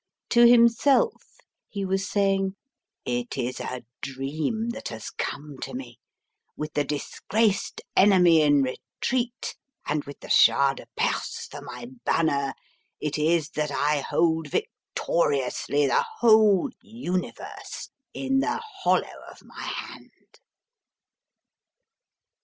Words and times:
To 0.31 0.47
himself 0.49 1.21
he 1.69 1.85
was 1.85 2.09
saying: 2.09 2.55
"It 3.05 3.37
is 3.37 3.59
a 3.59 3.83
dream 4.01 4.69
that 4.69 4.87
has 4.87 5.11
come 5.11 5.59
to 5.59 5.75
me! 5.75 5.99
With 6.57 6.73
the 6.73 6.83
disgraced 6.83 7.81
enemy 7.95 8.41
in 8.41 8.63
retreat, 8.63 9.55
and 9.85 10.03
with 10.05 10.19
the 10.21 10.29
Shah 10.31 10.73
de 10.73 10.87
Perse 10.97 11.47
for 11.51 11.61
my 11.61 11.85
banner, 12.03 12.55
it 12.99 13.19
is 13.19 13.51
that 13.51 13.69
I 13.69 13.99
hold 14.01 14.47
victoriously 14.49 15.85
the 15.85 16.03
whole 16.17 16.71
universe 16.81 17.91
in 18.11 18.39
the 18.39 18.59
hollow 18.83 19.19
of 19.29 19.43
my 19.43 19.61
hand!" 19.61 20.39